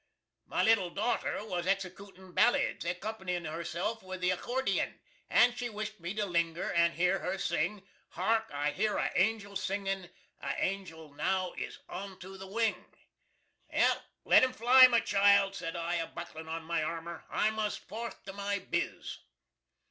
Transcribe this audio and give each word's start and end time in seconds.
My 0.47 0.63
little 0.63 0.89
dawter 0.89 1.45
was 1.45 1.67
execootin 1.67 2.33
ballids, 2.33 2.81
accompanyin 2.85 3.45
herself 3.47 4.01
with 4.01 4.21
the 4.21 4.31
Akordeon, 4.31 4.97
and 5.29 5.55
she 5.55 5.69
wisht 5.69 5.99
me 5.99 6.15
to 6.15 6.25
linger 6.25 6.73
and 6.73 6.95
hear 6.95 7.19
her 7.19 7.37
sing: 7.37 7.85
"Hark 8.09 8.49
I 8.51 8.71
hear 8.71 8.97
a 8.97 9.11
angel 9.15 9.55
singin, 9.55 10.09
a 10.41 10.55
angel 10.59 11.13
now 11.13 11.53
is 11.53 11.77
onto 11.87 12.35
the 12.35 12.47
wing." 12.47 12.83
"Let 14.25 14.41
him 14.43 14.53
fly, 14.53 14.87
my 14.87 15.01
child!" 15.01 15.53
sed 15.53 15.75
I, 15.75 15.97
a 15.97 16.07
bucklin 16.07 16.47
on 16.49 16.63
my 16.63 16.81
armer; 16.81 17.23
"I 17.29 17.51
must 17.51 17.87
forth 17.87 18.23
to 18.25 18.33
my 18.33 18.57
Biz." 18.57 19.19